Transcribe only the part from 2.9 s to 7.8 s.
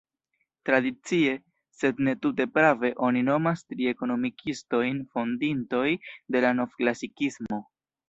oni nomas tri ekonomikistojn fondintoj de la novklasikismo.